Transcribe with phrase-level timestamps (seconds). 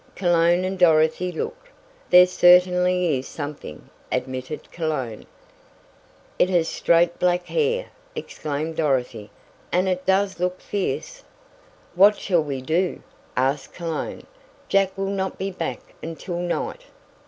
[0.15, 1.67] Cologne and Dorothy looked.
[2.09, 5.27] "There certainly is something," admitted Cologne.
[6.39, 9.29] "It has straight black hair," exclaimed Dorothy,
[9.71, 11.23] "and it does look fierce!"
[11.93, 13.03] "What shall we do?"
[13.37, 14.25] asked Cologne.
[14.69, 16.81] "Jack will not be back until night."